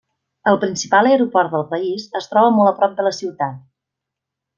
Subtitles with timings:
[0.51, 3.61] El principal aeroport del país es troba molt a prop de la ciutat.